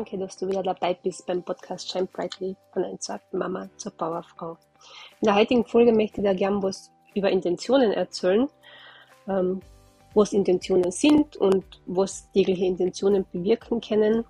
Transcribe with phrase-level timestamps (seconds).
[0.00, 4.56] danke, dass du wieder dabei bist beim Podcast Shine Brightly von einer Mama zur Powerfrau.
[5.20, 8.48] In der heutigen Folge möchte ich dir gern was über Intentionen erzählen,
[9.28, 9.60] ähm,
[10.14, 14.24] was Intentionen sind und was tägliche Intentionen bewirken können.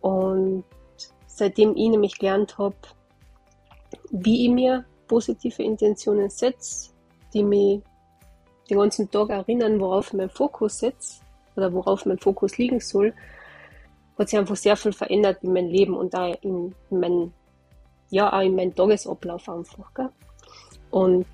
[0.00, 0.62] Und
[1.26, 2.76] seitdem ich nämlich gelernt habe,
[4.12, 6.92] wie ich mir positive Intentionen setze,
[7.34, 7.82] die mich
[8.70, 11.20] den ganzen Tag erinnern, worauf meinen Fokus setze
[11.56, 13.12] oder worauf mein Fokus liegen soll,
[14.20, 17.32] hat sich einfach sehr viel verändert in meinem Leben und auch in, in meinem,
[18.10, 19.94] ja, auch in meinem Tagesablauf einfach.
[19.94, 20.10] Gell?
[20.90, 21.26] Und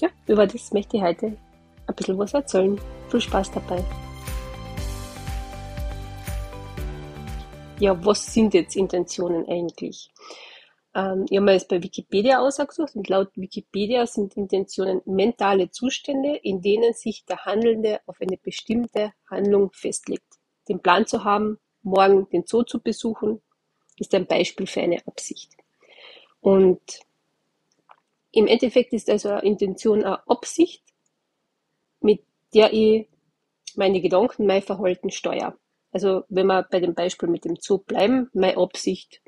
[0.00, 1.36] ja, über das möchte ich heute
[1.86, 2.80] ein bisschen was erzählen.
[3.08, 3.82] Viel Spaß dabei.
[7.78, 10.10] Ja, was sind jetzt Intentionen eigentlich?
[10.94, 16.36] Ähm, ich habe mir jetzt bei Wikipedia ausgesucht und laut Wikipedia sind Intentionen mentale Zustände,
[16.36, 20.24] in denen sich der Handelnde auf eine bestimmte Handlung festlegt.
[20.68, 23.40] Den Plan zu haben, morgen den Zoo zu besuchen,
[23.98, 25.52] ist ein Beispiel für eine Absicht.
[26.40, 26.80] Und
[28.32, 30.82] im Endeffekt ist also eine Intention eine Absicht,
[32.00, 33.08] mit der ich
[33.76, 35.56] meine Gedanken, mein Verhalten steuere.
[35.92, 39.22] Also wenn wir bei dem Beispiel mit dem Zoo bleiben, meine Absicht,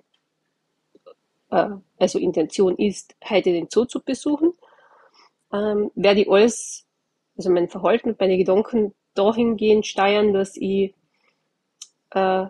[1.50, 4.52] äh, also Intention ist, heute den Zoo zu besuchen,
[5.52, 6.86] ähm, werde ich alles,
[7.36, 10.94] also mein Verhalten meine Gedanken dahingehend steuern, dass ich
[12.10, 12.46] äh,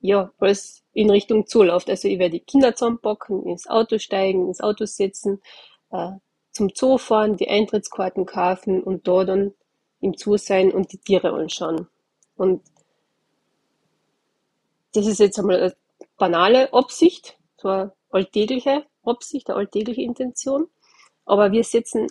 [0.00, 1.90] ja, alles in Richtung Zoo läuft.
[1.90, 5.40] Also ich werde die Kinder zusammenpacken, ins Auto steigen, ins Auto setzen,
[5.90, 6.12] äh,
[6.52, 9.54] zum Zoo fahren, die Eintrittskarten kaufen und da dann
[10.00, 11.86] im Zoo sein und die Tiere anschauen.
[12.36, 12.62] Und
[14.94, 15.76] das ist jetzt einmal eine
[16.16, 20.68] banale Absicht, so eine alltägliche Absicht, eine alltägliche Intention.
[21.24, 22.08] Aber wir setzen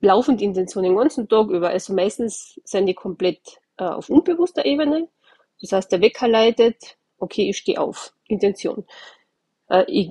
[0.00, 1.70] laufend Intentionen den ganzen Tag über.
[1.70, 5.08] Also meistens sind die komplett äh, auf unbewusster Ebene.
[5.60, 8.12] Das heißt, der Wecker leitet, okay, ich stehe auf.
[8.28, 8.84] Intention.
[9.68, 10.10] Äh, ich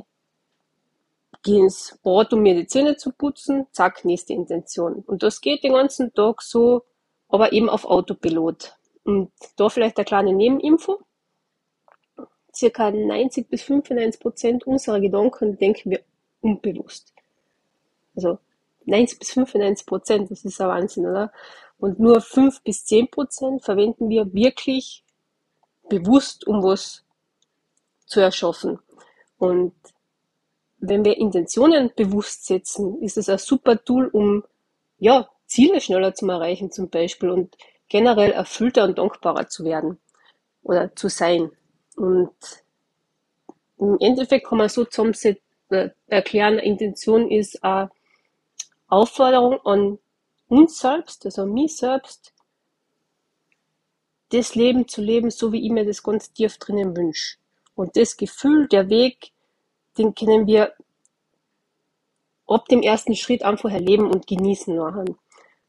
[1.44, 5.04] gehe ins Bad, um mir die Zähne zu putzen, zack, nächste Intention.
[5.06, 6.84] Und das geht den ganzen Tag so,
[7.30, 8.76] aber eben auf Autopilot.
[9.04, 11.00] Und da vielleicht eine kleine Nebeninfo.
[12.54, 16.00] Circa 90 bis 95 Prozent unserer Gedanken denken wir
[16.42, 17.14] unbewusst.
[18.16, 18.40] Also
[18.86, 21.32] 90 bis 95 Prozent, das ist ein Wahnsinn, oder?
[21.78, 25.05] Und nur 5 bis 10 Prozent verwenden wir wirklich
[25.90, 27.04] bewusst, um was
[28.06, 28.80] zu erschaffen.
[29.38, 29.74] Und
[30.78, 34.44] wenn wir Intentionen bewusst setzen, ist es ein super Tool, um
[34.98, 37.56] ja, Ziele schneller zu erreichen zum Beispiel und
[37.88, 40.00] generell erfüllter und dankbarer zu werden
[40.64, 41.52] oder zu sein.
[41.96, 42.34] Und
[43.78, 47.90] im Endeffekt kann man so zusammensetzen, äh, erklären, Intention ist eine
[48.88, 50.00] Aufforderung an
[50.48, 52.34] uns selbst, also mich selbst,
[54.30, 57.38] das Leben zu leben, so wie ich mir das ganz tief drinnen wünsche.
[57.76, 59.32] Und das Gefühl, der Weg,
[59.98, 60.74] den können wir
[62.48, 65.06] ab dem ersten Schritt einfach erleben und genießen nachher.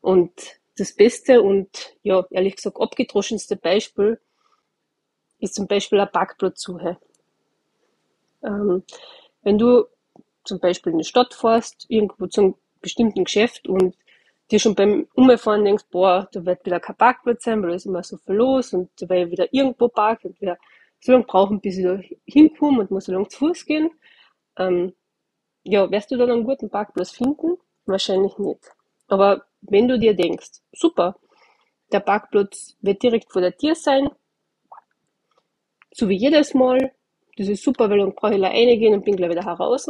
[0.01, 0.33] Und
[0.77, 4.21] das beste und ja, ehrlich gesagt abgedroschenste Beispiel
[5.39, 6.99] ist zum Beispiel eine Parkplatzsuche.
[8.43, 8.83] Ähm,
[9.43, 9.87] wenn du
[10.45, 13.97] zum Beispiel in die Stadt fährst, irgendwo zum bestimmten Geschäft und
[14.51, 17.87] dir schon beim Umfahren denkst, boah, da wird wieder kein Parkplatz sein, weil da ist
[17.87, 20.59] immer so viel los und da werde ich wieder irgendwo parken und wir
[21.01, 23.91] so lange brauchen, bis ich da hinkomme und muss so lange zu Fuß gehen.
[24.57, 24.95] Ähm,
[25.63, 27.59] ja, wirst du dann einen guten Parkplatz finden?
[27.87, 28.61] Wahrscheinlich nicht.
[29.09, 31.17] Aber wenn du dir denkst, super,
[31.93, 34.09] der Parkplatz wird direkt vor der Tür sein,
[35.93, 36.93] so wie jedes Mal,
[37.37, 39.89] das ist super, weil dann brauche ich reingehen und bin gleich wieder heraus,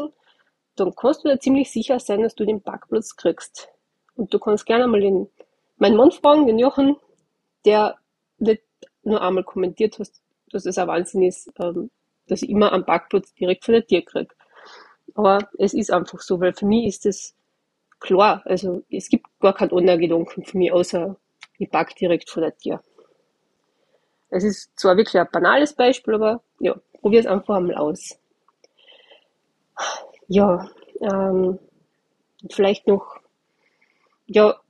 [0.76, 3.68] dann kannst du dir ziemlich sicher sein, dass du den Parkplatz kriegst.
[4.16, 5.28] Und du kannst gerne mal den,
[5.76, 6.96] meinen Mann fragen, den Jochen,
[7.64, 7.96] der
[8.38, 8.62] nicht
[9.02, 10.08] nur einmal kommentiert hat,
[10.50, 11.90] dass es ein Wahnsinn ist, ähm,
[12.28, 14.34] dass ich immer am Parkplatz direkt vor der Tür kriege.
[15.14, 17.34] Aber es ist einfach so, weil für mich ist das
[18.00, 18.42] klar.
[18.44, 21.16] Also es gibt gar keinen anderen Gedanken für mich, außer
[21.58, 22.82] ich park direkt vor der Tür.
[24.28, 28.18] Es ist zwar wirklich ein banales Beispiel, aber ja, probier es einfach einmal aus.
[30.28, 30.68] Ja,
[31.00, 31.58] ähm,
[32.50, 33.20] vielleicht noch,
[34.26, 34.60] ja,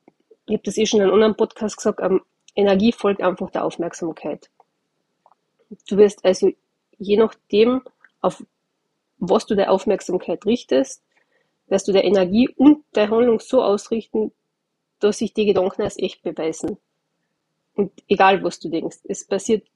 [0.47, 2.23] ich habe das eh schon in einem anderen Podcast gesagt, ähm,
[2.55, 4.51] Energie folgt einfach der Aufmerksamkeit.
[5.89, 6.51] Du wirst also
[6.99, 7.83] je nachdem,
[8.21, 8.45] auf
[9.19, 11.03] was du der Aufmerksamkeit richtest,
[11.69, 14.33] wirst du der Energie und der Handlung so ausrichten,
[15.01, 16.79] dass sich die Gedanken als echt beweisen.
[17.75, 19.67] Und egal, was du denkst, es passiert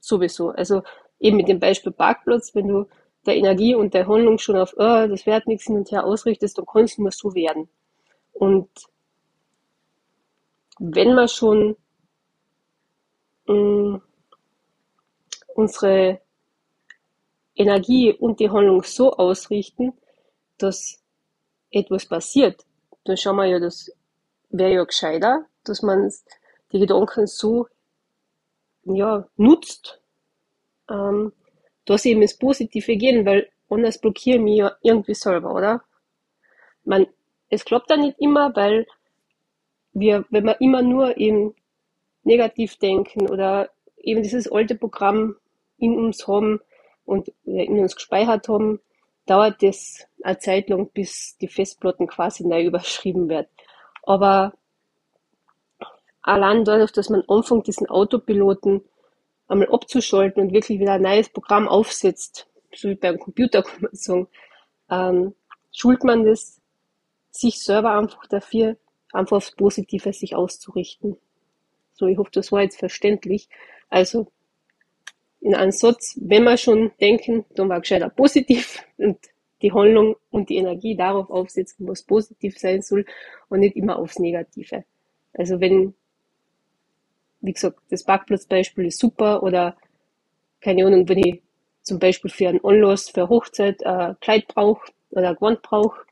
[0.00, 0.50] sowieso.
[0.50, 0.82] Also
[1.18, 2.86] eben mit dem Beispiel Parkplatz, wenn du
[3.26, 6.58] der Energie und der Handlung schon auf, oh, das wird nichts hin und her ausrichtest,
[6.58, 7.68] dann kann es nur so werden.
[8.32, 8.68] Und
[10.78, 11.76] wenn man schon
[13.46, 14.02] mh, mm,
[15.54, 16.20] unsere
[17.54, 19.92] Energie und die Handlung so ausrichten,
[20.58, 21.00] dass
[21.70, 22.64] etwas passiert,
[23.04, 23.90] dann schauen wir ja, das
[24.50, 26.12] wäre ja gescheiter, dass man
[26.72, 27.68] die Gedanken so
[28.84, 30.00] ja, nutzt,
[30.90, 31.32] ähm,
[31.84, 35.82] dass eben ins Positive gehen, weil anders blockiere ich mich ja irgendwie selber, oder?
[36.84, 37.06] Man,
[37.48, 38.86] es klappt da nicht immer, weil
[39.94, 41.54] wir, wenn wir immer nur eben
[42.24, 45.36] negativ denken oder eben dieses alte Programm
[45.78, 46.60] in uns haben
[47.04, 48.80] und in uns gespeichert haben,
[49.26, 53.48] dauert das eine Zeit lang, bis die Festplatten quasi neu überschrieben wird.
[54.02, 54.54] Aber
[56.22, 58.82] allein dadurch, dass man anfängt, diesen Autopiloten
[59.48, 63.94] einmal abzuschalten und wirklich wieder ein neues Programm aufsetzt, so wie beim Computer kann man
[63.94, 64.28] sagen,
[64.90, 65.34] ähm,
[65.72, 66.60] schult man das
[67.30, 68.76] sich selber einfach dafür,
[69.14, 71.16] einfach aufs Positive sich auszurichten.
[71.94, 73.48] So, ich hoffe, das war jetzt verständlich.
[73.88, 74.26] Also,
[75.40, 79.18] in einem Satz, wenn wir schon denken, dann war gescheiter positiv und
[79.60, 83.04] die Handlung und die Energie darauf aufsetzen, was positiv sein soll
[83.48, 84.84] und nicht immer aufs Negative.
[85.34, 85.94] Also wenn,
[87.40, 89.76] wie gesagt, das Parkplatzbeispiel ist super oder
[90.60, 91.42] keine Ahnung, wenn ich
[91.82, 96.06] zum Beispiel für einen Anlass, für eine Hochzeit ein Kleid brauche oder ein Gewand brauche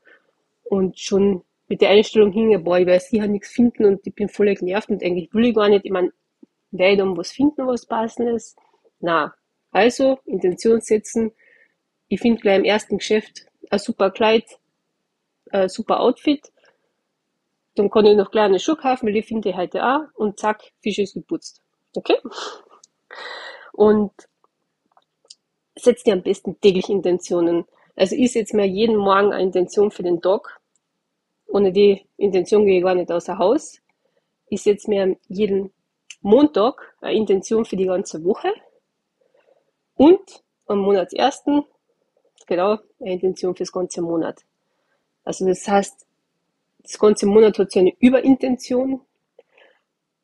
[0.63, 4.29] und schon mit der Einstellung hinge, boah, ich werde sicher nichts finden und ich bin
[4.29, 6.13] voll genervt und eigentlich will ich gar nicht, ich meine,
[6.69, 8.55] werde ich dann was finden, was passendes?
[8.99, 9.33] Na,
[9.71, 11.31] also Intention setzen,
[12.09, 14.45] ich finde gleich im ersten Geschäft ein super Kleid,
[15.49, 16.51] ein super Outfit,
[17.73, 20.61] dann kann ich noch kleine Schuhe kaufen, weil ich finde ich heute auch und zack,
[20.83, 21.59] Fisch ist geputzt.
[21.95, 22.17] Okay?
[23.71, 24.11] Und
[25.75, 27.65] setzt dir am besten täglich Intentionen.
[27.95, 30.59] Also ich setze mir jeden Morgen eine Intention für den Tag.
[31.53, 33.79] Ohne die Intention gehe ich gar nicht außer Haus.
[34.49, 35.71] Ich setze mir jeden
[36.21, 38.51] Montag eine Intention für die ganze Woche.
[39.93, 41.63] Und am Monatsersten,
[42.47, 44.41] genau, eine Intention fürs ganze Monat.
[45.25, 46.07] Also das heißt,
[46.79, 49.01] das ganze Monat hat so eine Überintention,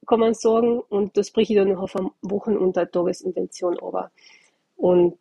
[0.07, 4.09] kann man sagen, und das breche ich dann noch auf eine Wochen- und Tagesintention aber.
[4.77, 5.19] Und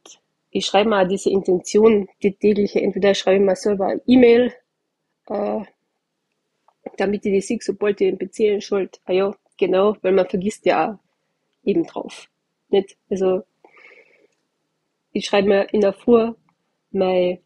[0.48, 4.54] ich schreibe mal diese Intention, die tägliche, entweder schreibe ich mir selber eine E-Mail,
[5.26, 5.64] äh,
[6.96, 9.00] damit ich die sehe, sobald ich den PC einschalte.
[9.04, 10.98] Ah ja, genau, weil man vergisst ja auch
[11.64, 12.28] eben drauf.
[12.68, 12.96] Nicht?
[13.10, 13.42] Also,
[15.12, 16.32] ich schreibe mir in der Früh
[16.90, 17.40] meine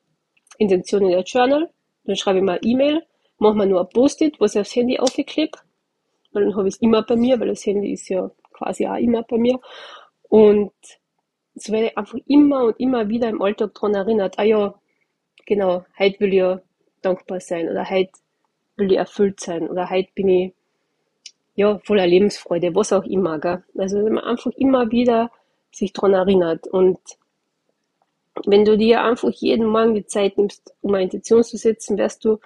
[0.58, 1.70] Intention in der Journal,
[2.04, 3.02] dann schreibe ich mal eine E-Mail,
[3.38, 5.58] mache mir nur ein Post-it, was ich aufs Handy aufklebe,
[6.32, 8.96] weil dann habe ich es immer bei mir, weil das Handy ist ja quasi auch
[8.96, 9.58] immer bei mir.
[10.28, 10.72] Und
[11.54, 14.74] so werde ich einfach immer und immer wieder im Alltag daran erinnert, ah ja,
[15.46, 16.62] genau, heute will ich ja
[17.02, 18.12] dankbar sein oder heute
[18.76, 20.54] will ich erfüllt sein oder heute bin ich
[21.54, 23.38] ja voller Lebensfreude, was auch immer.
[23.38, 23.62] Gell?
[23.76, 25.30] Also wenn man einfach immer wieder
[25.70, 26.98] sich daran erinnert und
[28.46, 32.24] wenn du dir einfach jeden Morgen die Zeit nimmst, um eine Intention zu setzen, wirst
[32.24, 32.38] du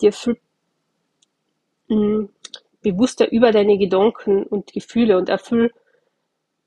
[0.00, 0.38] dir viel
[1.88, 2.28] mh, mm,
[2.82, 5.72] bewusster über deine Gedanken und Gefühle und erfüll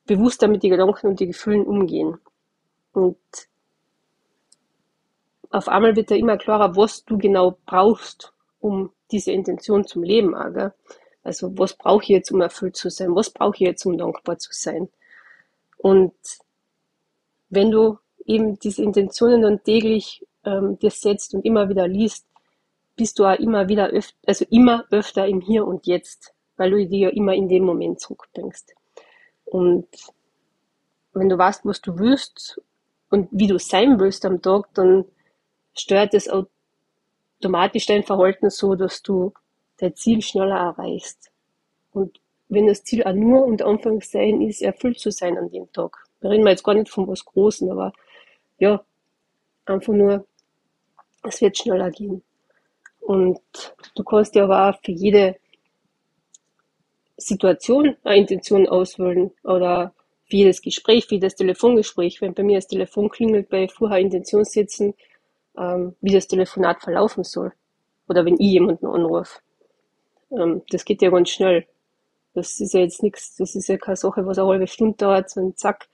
[0.06, 2.18] bewusster mit den Gedanken und den Gefühlen umgehen.
[2.94, 3.18] Und
[5.52, 10.34] auf einmal wird da immer klarer, was du genau brauchst, um diese Intention zum Leben.
[10.34, 10.72] Auch,
[11.24, 13.16] Also was brauche ich jetzt, um erfüllt zu sein?
[13.16, 14.90] Was brauche ich jetzt, um dankbar zu sein?
[15.78, 16.14] Und
[17.50, 22.26] wenn du eben diese Intentionen dann täglich ähm, dir setzt und immer wieder liest,
[22.96, 26.88] bist du auch immer wieder öfter, also immer öfter im Hier und Jetzt, weil du
[26.88, 28.66] dir ja immer in dem Moment zurückdenkst.
[29.46, 29.88] Und
[31.14, 32.62] wenn du weißt, was du willst
[33.10, 35.06] und wie du sein willst am Tag, dann
[35.76, 39.34] steuert es automatisch dein Verhalten so, dass du
[39.78, 41.32] dein Ziel schneller erreichst.
[41.92, 45.98] Und wenn das Ziel auch nur unter Anführungszeichen ist, erfüllt zu sein an dem Tag.
[46.20, 47.94] Da reden wir jetzt gar nicht von was Großen, aber
[48.60, 48.84] ja,
[49.66, 50.26] einfach nur,
[51.24, 52.24] es wird schneller gehen.
[53.00, 53.40] Und
[53.96, 55.38] du kannst dir aber auch für jede
[57.18, 59.94] Situation eine Intention auswählen oder
[60.26, 64.46] für jedes Gespräch, für das Telefongespräch, wenn bei mir das Telefon klingelt, bei vorher Intention
[64.46, 64.94] setzen,
[65.58, 67.54] ähm, wie das Telefonat verlaufen soll.
[68.08, 69.40] Oder wenn ich jemanden anrufe.
[70.32, 71.68] Ähm, das geht ja ganz schnell.
[72.34, 75.30] Das ist ja jetzt nichts, das ist ja keine Sache, was eine halbe Stunde dauert,
[75.30, 75.90] sondern zack,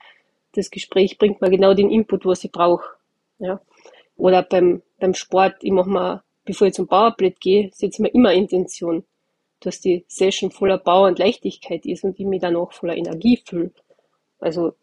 [0.52, 2.84] das Gespräch bringt mir genau den Input, was ich brauche.
[3.38, 3.60] Ja.
[4.16, 8.08] Oder beim, beim Sport, ich mache mal, bevor ich zum Powerplate gehe, setze ich mir
[8.08, 9.04] immer Intention,
[9.60, 13.42] dass die Session voller Power und Leichtigkeit ist und ich mich dann auch voller Energie
[13.44, 13.72] fühle.
[14.38, 14.74] Also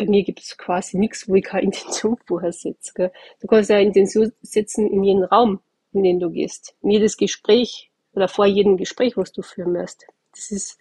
[0.00, 2.92] bei mir gibt es quasi nichts, wo ich keine Intention vorher setze.
[2.94, 3.12] Gell?
[3.40, 5.60] Du kannst ja Intention setzen in jeden Raum,
[5.92, 6.74] in den du gehst.
[6.82, 10.06] In jedes Gespräch oder vor jedem Gespräch, was du führen wirst.
[10.32, 10.78] Das ist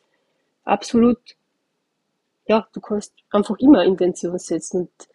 [0.63, 1.19] absolut
[2.49, 5.09] ja, du kannst einfach immer Intention setzen und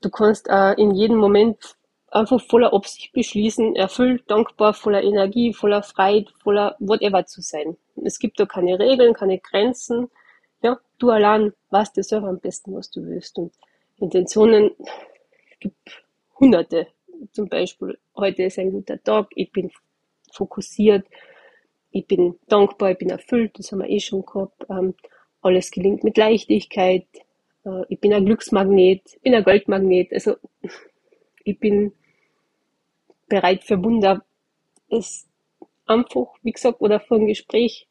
[0.00, 1.76] du kannst äh, in jedem Moment
[2.10, 7.76] einfach voller Absicht beschließen, erfüllt, dankbar, voller Energie, voller Freiheit, voller whatever zu sein.
[8.04, 10.10] Es gibt da keine Regeln, keine Grenzen.
[10.62, 13.38] Ja, du allein weißt dir selber am besten, was du willst.
[13.38, 13.52] Und
[13.98, 14.70] Intentionen
[15.60, 16.04] gibt
[16.38, 16.88] hunderte.
[17.32, 19.70] Zum Beispiel, heute ist ein guter Tag, ich bin
[20.32, 21.06] fokussiert,
[21.90, 24.66] ich bin dankbar, ich bin erfüllt, das haben wir eh schon gehabt.
[24.68, 24.94] Ähm,
[25.42, 27.06] alles gelingt mit Leichtigkeit.
[27.64, 30.12] Äh, ich bin ein Glücksmagnet, ich bin ein Goldmagnet.
[30.12, 30.36] Also
[31.44, 31.92] ich bin
[33.28, 34.24] bereit für Wunder.
[34.90, 35.26] Es
[35.86, 37.86] einfach, wie gesagt, oder vor dem Gespräch,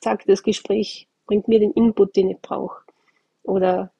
[0.00, 2.82] sagt das Gespräch, bringt mir den Input, den ich brauche.
[3.44, 3.92] Oder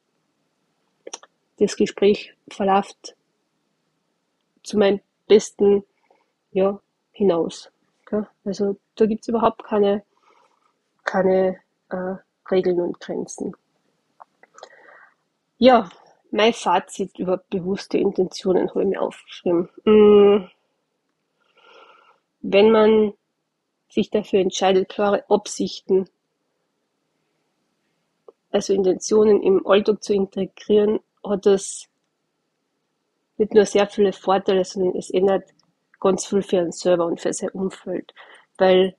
[1.58, 3.14] das Gespräch verläuft
[4.64, 5.85] zu meinem besten
[6.50, 6.80] ja,
[7.12, 7.70] hinaus.
[8.44, 10.02] Also da gibt es überhaupt keine,
[11.04, 12.14] keine äh,
[12.50, 13.54] Regeln und Grenzen.
[15.58, 15.90] Ja,
[16.30, 19.68] mein Fazit über bewusste Intentionen habe ich mir aufgeschrieben.
[19.85, 20.49] Mm.
[22.40, 23.12] Wenn man
[23.90, 26.08] sich dafür entscheidet, klare Absichten,
[28.50, 31.88] also Intentionen im Alltag zu integrieren, hat das
[33.37, 35.45] nicht nur sehr viele Vorteile, sondern es ändert
[36.00, 38.14] ganz viel für einen selber und für sein Umfeld.
[38.57, 38.97] Weil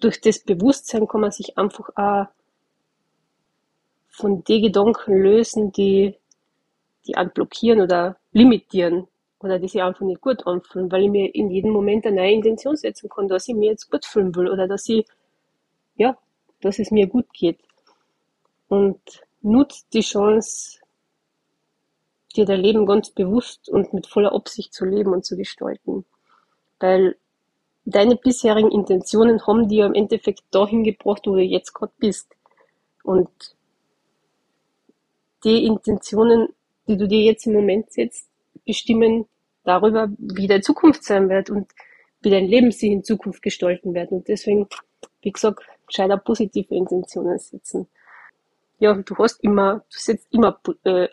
[0.00, 2.26] durch das Bewusstsein kann man sich einfach auch
[4.08, 6.16] von den Gedanken lösen, die,
[7.06, 9.06] die einen blockieren oder limitieren
[9.40, 12.32] oder die sich einfach nicht gut anfühlen, weil ich mir in jedem Moment eine neue
[12.32, 15.06] Intention setzen kann, dass ich mir jetzt gut fühlen will oder dass ich,
[15.96, 16.16] ja,
[16.60, 17.58] dass es mir gut geht.
[18.68, 19.00] Und
[19.42, 20.80] nutzt die Chance,
[22.36, 26.04] dir dein Leben ganz bewusst und mit voller Absicht zu leben und zu gestalten.
[26.78, 27.16] Weil
[27.84, 32.28] deine bisherigen Intentionen haben dir im Endeffekt dahin gebracht, wo du jetzt gerade bist.
[33.02, 33.56] Und
[35.44, 36.48] die Intentionen,
[36.86, 38.28] die du dir jetzt im Moment setzt,
[38.66, 39.26] bestimmen
[39.64, 41.68] darüber, wie deine Zukunft sein wird und
[42.20, 44.10] wie dein Leben sich in Zukunft gestalten wird.
[44.10, 44.68] Und deswegen,
[45.22, 47.88] wie gesagt, gescheiter positive Intentionen setzen.
[48.78, 51.08] Ja, du hast immer, du setzt immer äh,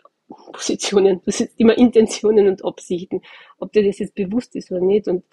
[0.52, 3.22] Positionen, du setzt immer Intentionen und Absichten,
[3.58, 5.08] ob dir das jetzt bewusst ist oder nicht.
[5.08, 5.24] Und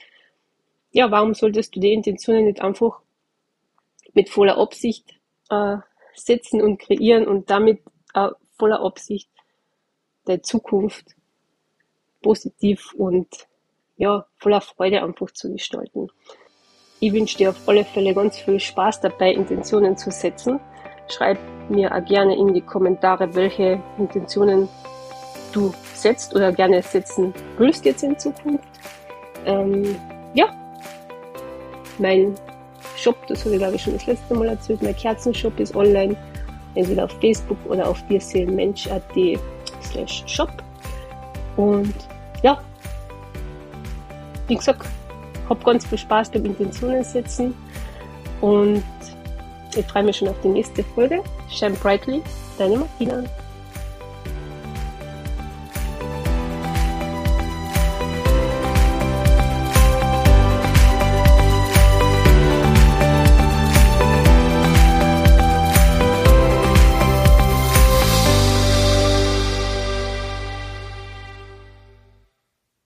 [0.92, 3.02] ja, warum solltest du die Intentionen nicht einfach
[4.14, 5.20] mit voller Absicht
[5.50, 5.78] äh,
[6.16, 7.82] setzen und kreieren und damit
[8.14, 9.30] äh, voller Absicht
[10.28, 11.16] der Zukunft
[12.22, 13.48] positiv und
[13.98, 16.10] ja, voller Freude einfach zu gestalten.
[17.00, 20.60] Ich wünsche dir auf alle Fälle ganz viel Spaß dabei, Intentionen zu setzen.
[21.10, 21.38] Schreib
[21.70, 24.70] mir auch gerne in die Kommentare, welche Intentionen
[25.52, 28.64] du setzt oder gerne setzen willst jetzt in Zukunft.
[29.46, 29.96] Ähm,
[30.34, 30.50] ja,
[32.00, 32.36] mein
[32.98, 36.16] Shop, das habe ich glaube ich schon das letzte Mal erzählt, mein Kerzenshop ist online
[36.76, 39.40] entweder auf Facebook oder auf dirseelenmensch.at
[39.82, 40.52] slash shop.
[41.56, 41.94] Und
[42.42, 42.60] ja,
[44.48, 44.88] wie gesagt,
[45.50, 47.54] hab ganz viel Spaß beim Intentionen setzen
[48.42, 48.84] und
[49.76, 51.24] ich freue mich schon auf die nächste Folge.
[51.50, 52.22] Shine brightly,
[52.58, 53.24] deine Martina.